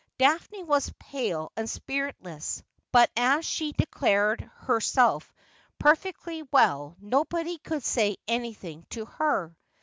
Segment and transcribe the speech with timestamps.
[0.17, 5.31] Daphne was pale and spiritless, but as she declared herself
[5.77, 9.55] per fectly well nobody could say anything to her.